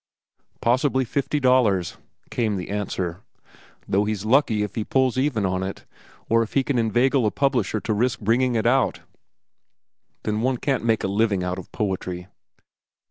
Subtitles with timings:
[0.61, 1.97] "Possibly fifty dollars,"
[2.31, 3.21] came the answer.
[3.87, 5.85] "Though he's lucky if he pulls even on it,
[6.27, 9.01] or if he can inveigle a publisher to risk bringing it out."
[10.23, 12.25] "Then one can't make a living out of poetry?"